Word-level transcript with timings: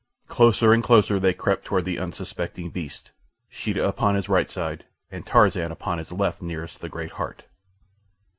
Closer 0.27 0.73
and 0.73 0.83
closer 0.83 1.19
they 1.19 1.31
crept 1.35 1.63
toward 1.65 1.85
the 1.85 1.99
unsuspecting 1.99 2.71
beast, 2.71 3.11
Sheeta 3.49 3.87
upon 3.87 4.15
his 4.15 4.27
right 4.29 4.49
side 4.49 4.85
and 5.11 5.23
Tarzan 5.27 5.71
upon 5.71 5.99
his 5.99 6.11
left 6.11 6.41
nearest 6.41 6.81
the 6.81 6.89
great 6.89 7.11
heart. 7.11 7.43